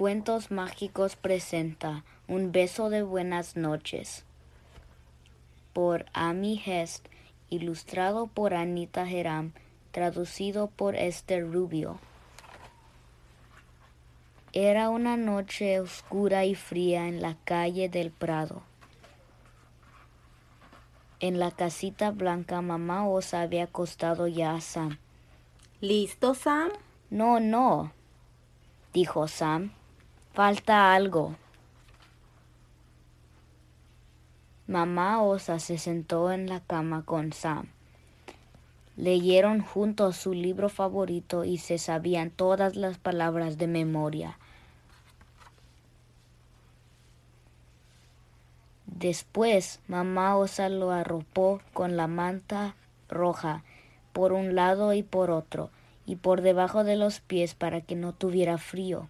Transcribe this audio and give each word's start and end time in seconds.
Cuentos 0.00 0.50
Mágicos 0.50 1.14
presenta 1.14 2.06
Un 2.26 2.52
beso 2.52 2.88
de 2.88 3.02
buenas 3.02 3.54
noches 3.54 4.24
por 5.74 6.06
Amy 6.14 6.58
Hest, 6.64 7.04
ilustrado 7.50 8.26
por 8.26 8.54
Anita 8.54 9.06
Geram, 9.06 9.52
traducido 9.90 10.68
por 10.68 10.96
Esther 10.96 11.52
Rubio. 11.52 11.98
Era 14.54 14.88
una 14.88 15.18
noche 15.18 15.80
oscura 15.80 16.46
y 16.46 16.54
fría 16.54 17.06
en 17.06 17.20
la 17.20 17.36
calle 17.44 17.90
del 17.90 18.10
Prado. 18.10 18.62
En 21.20 21.38
la 21.38 21.50
casita 21.50 22.10
blanca 22.10 22.62
mamá 22.62 23.06
Osa 23.06 23.42
había 23.42 23.64
acostado 23.64 24.28
ya 24.28 24.54
a 24.54 24.62
Sam. 24.62 24.96
¿Listo, 25.82 26.34
Sam? 26.34 26.70
No, 27.10 27.38
no, 27.38 27.92
dijo 28.94 29.28
Sam. 29.28 29.72
Falta 30.32 30.94
algo. 30.94 31.34
Mamá 34.68 35.20
Osa 35.22 35.58
se 35.58 35.76
sentó 35.76 36.30
en 36.30 36.48
la 36.48 36.60
cama 36.60 37.04
con 37.04 37.32
Sam. 37.32 37.66
Leyeron 38.96 39.60
juntos 39.60 40.14
su 40.14 40.32
libro 40.32 40.68
favorito 40.68 41.44
y 41.44 41.58
se 41.58 41.78
sabían 41.78 42.30
todas 42.30 42.76
las 42.76 42.96
palabras 42.96 43.58
de 43.58 43.66
memoria. 43.66 44.38
Después, 48.86 49.80
mamá 49.88 50.36
Osa 50.36 50.68
lo 50.68 50.92
arropó 50.92 51.60
con 51.72 51.96
la 51.96 52.06
manta 52.06 52.76
roja 53.08 53.64
por 54.12 54.32
un 54.32 54.54
lado 54.54 54.94
y 54.94 55.02
por 55.02 55.32
otro, 55.32 55.70
y 56.06 56.14
por 56.14 56.40
debajo 56.40 56.84
de 56.84 56.94
los 56.94 57.18
pies 57.18 57.54
para 57.54 57.80
que 57.80 57.96
no 57.96 58.12
tuviera 58.12 58.58
frío. 58.58 59.08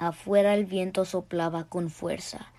Afuera 0.00 0.54
el 0.54 0.64
viento 0.64 1.04
soplaba 1.04 1.64
con 1.64 1.90
fuerza. 1.90 2.50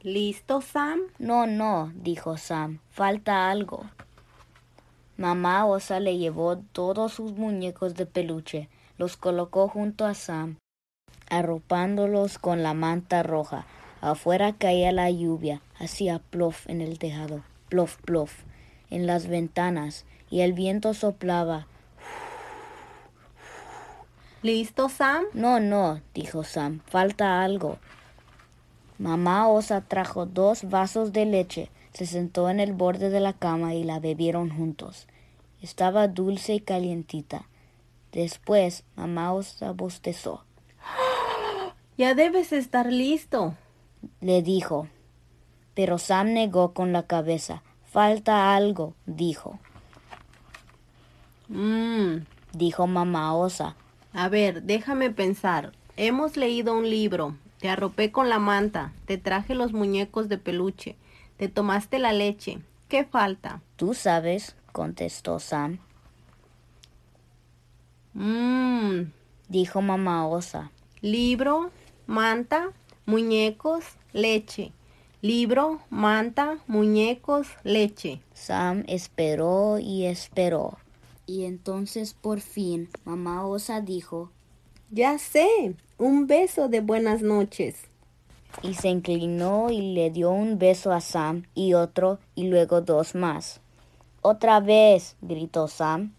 ¿Listo, 0.00 0.62
Sam? 0.62 1.00
No, 1.18 1.46
no, 1.46 1.92
dijo 1.94 2.38
Sam, 2.38 2.78
falta 2.88 3.50
algo. 3.50 3.84
Mamá 5.18 5.66
Osa 5.66 6.00
le 6.00 6.16
llevó 6.16 6.56
todos 6.56 7.12
sus 7.12 7.32
muñecos 7.32 7.94
de 7.94 8.06
peluche, 8.06 8.70
los 8.96 9.18
colocó 9.18 9.68
junto 9.68 10.06
a 10.06 10.14
Sam, 10.14 10.56
arropándolos 11.28 12.38
con 12.38 12.62
la 12.62 12.72
manta 12.72 13.22
roja. 13.22 13.66
Afuera 14.00 14.54
caía 14.54 14.92
la 14.92 15.10
lluvia, 15.10 15.60
hacía 15.78 16.20
plof 16.20 16.66
en 16.70 16.80
el 16.80 16.98
tejado, 16.98 17.44
plof, 17.68 17.98
plof, 17.98 18.32
en 18.88 19.06
las 19.06 19.26
ventanas, 19.26 20.06
y 20.30 20.40
el 20.40 20.54
viento 20.54 20.94
soplaba. 20.94 21.66
¿Listo, 24.42 24.88
Sam? 24.88 25.24
No, 25.34 25.60
no, 25.60 26.00
dijo 26.14 26.42
Sam, 26.42 26.80
falta 26.86 27.44
algo. 27.44 27.78
Mamá 28.98 29.46
Osa 29.46 29.82
trajo 29.82 30.26
dos 30.26 30.68
vasos 30.68 31.12
de 31.12 31.26
leche, 31.26 31.70
se 31.92 32.06
sentó 32.06 32.50
en 32.50 32.58
el 32.58 32.72
borde 32.72 33.08
de 33.08 33.20
la 33.20 33.34
cama 33.34 33.74
y 33.74 33.84
la 33.84 34.00
bebieron 34.00 34.50
juntos. 34.50 35.06
Estaba 35.60 36.08
dulce 36.08 36.54
y 36.54 36.60
calientita. 36.60 37.46
Después, 38.10 38.82
mamá 38.96 39.32
Osa 39.32 39.72
bostezó. 39.72 40.44
Ya 41.98 42.14
debes 42.14 42.52
estar 42.52 42.90
listo, 42.90 43.54
le 44.20 44.42
dijo. 44.42 44.88
Pero 45.74 45.98
Sam 45.98 46.32
negó 46.32 46.72
con 46.72 46.92
la 46.92 47.06
cabeza. 47.06 47.62
Falta 47.84 48.56
algo, 48.56 48.94
dijo. 49.04 49.60
Mmm, 51.48 52.24
dijo 52.54 52.86
mamá 52.86 53.36
Osa. 53.36 53.76
A 54.12 54.28
ver, 54.28 54.62
déjame 54.62 55.10
pensar. 55.10 55.72
Hemos 55.96 56.36
leído 56.36 56.76
un 56.76 56.88
libro. 56.88 57.36
Te 57.58 57.68
arropé 57.68 58.12
con 58.12 58.28
la 58.28 58.38
manta. 58.38 58.92
Te 59.06 59.18
traje 59.18 59.54
los 59.54 59.72
muñecos 59.72 60.28
de 60.28 60.38
peluche. 60.38 60.96
Te 61.36 61.48
tomaste 61.48 61.98
la 61.98 62.12
leche. 62.12 62.58
¿Qué 62.88 63.04
falta? 63.04 63.62
Tú 63.76 63.94
sabes, 63.94 64.54
contestó 64.72 65.38
Sam. 65.38 65.78
Mmm, 68.14 69.04
dijo 69.48 69.80
mamá 69.80 70.26
Osa. 70.26 70.70
Libro, 71.00 71.70
manta, 72.06 72.68
muñecos, 73.06 73.84
leche. 74.12 74.72
Libro, 75.22 75.80
manta, 75.88 76.58
muñecos, 76.66 77.48
leche. 77.64 78.20
Sam 78.34 78.84
esperó 78.88 79.78
y 79.78 80.04
esperó. 80.04 80.78
Y 81.26 81.44
entonces 81.44 82.14
por 82.14 82.40
fin 82.40 82.88
mamá 83.04 83.46
Osa 83.46 83.80
dijo 83.80 84.30
Ya 84.90 85.18
sé, 85.18 85.76
un 85.98 86.26
beso 86.26 86.68
de 86.68 86.80
buenas 86.80 87.22
noches. 87.22 87.76
Y 88.62 88.74
se 88.74 88.88
inclinó 88.88 89.70
y 89.70 89.94
le 89.94 90.10
dio 90.10 90.30
un 90.30 90.58
beso 90.58 90.92
a 90.92 91.00
Sam 91.00 91.44
y 91.54 91.74
otro 91.74 92.18
y 92.34 92.48
luego 92.48 92.80
dos 92.80 93.14
más. 93.14 93.60
Otra 94.20 94.60
vez, 94.60 95.16
gritó 95.20 95.68
Sam. 95.68 96.12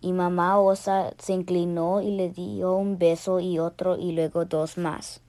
Y 0.00 0.12
mamá 0.12 0.58
Osa 0.58 1.12
se 1.18 1.34
inclinó 1.34 2.00
y 2.00 2.12
le 2.12 2.30
dio 2.30 2.74
un 2.74 2.98
beso 2.98 3.40
y 3.40 3.58
otro 3.58 3.98
y 3.98 4.12
luego 4.12 4.44
dos 4.46 4.78
más. 4.78 5.20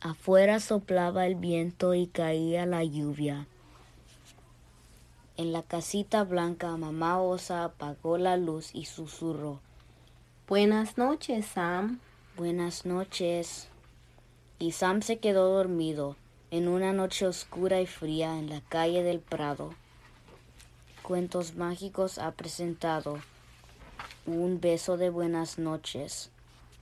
Afuera 0.00 0.60
soplaba 0.60 1.26
el 1.26 1.36
viento 1.36 1.94
y 1.94 2.06
caía 2.06 2.66
la 2.66 2.84
lluvia. 2.84 3.46
En 5.38 5.52
la 5.52 5.62
casita 5.62 6.24
blanca 6.24 6.74
mamá 6.78 7.20
Osa 7.20 7.64
apagó 7.64 8.16
la 8.16 8.38
luz 8.38 8.70
y 8.72 8.86
susurró. 8.86 9.60
Buenas 10.48 10.96
noches, 10.96 11.44
Sam. 11.44 12.00
Buenas 12.38 12.86
noches. 12.86 13.68
Y 14.58 14.72
Sam 14.72 15.02
se 15.02 15.18
quedó 15.18 15.54
dormido 15.54 16.16
en 16.50 16.68
una 16.68 16.94
noche 16.94 17.26
oscura 17.26 17.82
y 17.82 17.86
fría 17.86 18.38
en 18.38 18.48
la 18.48 18.62
calle 18.62 19.02
del 19.02 19.20
Prado. 19.20 19.74
Cuentos 21.02 21.54
Mágicos 21.54 22.16
ha 22.16 22.30
presentado 22.30 23.18
Un 24.24 24.58
beso 24.58 24.96
de 24.96 25.10
buenas 25.10 25.58
noches. 25.58 26.30